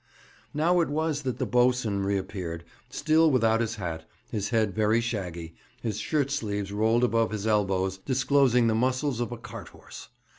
Now 0.55 0.79
it 0.79 0.89
was 0.89 1.21
that 1.21 1.37
the 1.37 1.45
boatswain 1.45 1.99
reappeared, 2.03 2.63
still 2.89 3.29
without 3.29 3.61
his 3.61 3.75
hat, 3.75 4.09
his 4.31 4.49
head 4.49 4.73
very 4.73 4.99
shaggy, 4.99 5.53
his 5.83 5.99
shirt 5.99 6.31
sleeves 6.31 6.73
rolled 6.73 7.03
above 7.03 7.29
his 7.29 7.45
elbows, 7.45 7.99
disclosing 7.99 8.65
the 8.65 8.73
muscles 8.73 9.19
of 9.19 9.31
a 9.31 9.37
carthorse. 9.37 10.09